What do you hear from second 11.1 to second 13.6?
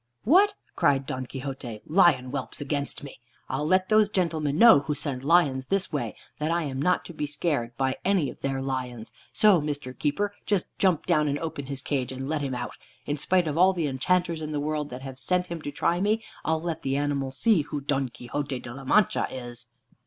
and open his cage, and let him out. In spite of